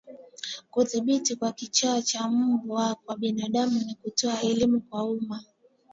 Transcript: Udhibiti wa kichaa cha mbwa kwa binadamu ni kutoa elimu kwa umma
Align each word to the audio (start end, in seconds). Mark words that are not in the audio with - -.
Udhibiti 0.79 1.31
wa 1.41 1.51
kichaa 1.51 2.01
cha 2.01 2.27
mbwa 2.29 2.95
kwa 2.95 3.17
binadamu 3.17 3.79
ni 3.85 3.95
kutoa 3.95 4.41
elimu 4.41 4.81
kwa 4.81 5.03
umma 5.03 5.43